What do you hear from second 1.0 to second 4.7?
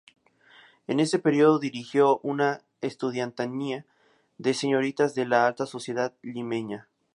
período dirigió una estudiantina de